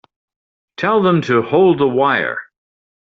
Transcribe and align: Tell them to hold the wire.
Tell 0.77 1.03
them 1.03 1.21
to 1.25 1.43
hold 1.43 1.77
the 1.79 1.87
wire. 1.87 2.39